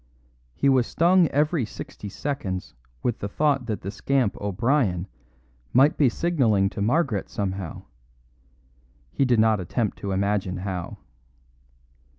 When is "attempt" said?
9.59-9.99